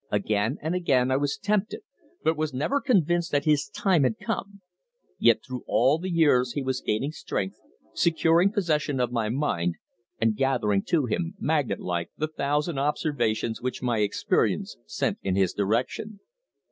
Again 0.11 0.57
and 0.63 0.73
again 0.73 1.11
I 1.11 1.17
was 1.17 1.37
tempted, 1.37 1.81
but 2.23 2.35
was 2.35 2.55
never 2.55 2.81
convinced 2.81 3.31
that 3.31 3.45
his 3.45 3.67
time 3.69 4.01
had 4.01 4.17
come; 4.17 4.61
yet 5.19 5.41
through 5.45 5.63
all 5.67 5.99
the 5.99 6.09
years 6.09 6.53
he 6.53 6.63
was 6.63 6.81
gaining 6.81 7.11
strength, 7.11 7.59
securing 7.93 8.51
possession 8.51 8.99
of 8.99 9.11
my 9.11 9.29
mind, 9.29 9.75
and 10.19 10.35
gathering 10.35 10.81
to 10.85 11.05
him, 11.05 11.35
magnet 11.37 11.79
like, 11.81 12.09
the 12.17 12.27
thousand 12.27 12.79
observations 12.79 13.61
which 13.61 13.83
my 13.83 13.99
experience 13.99 14.75
sent 14.87 15.19
in 15.21 15.35
his 15.35 15.53
direction. 15.53 16.19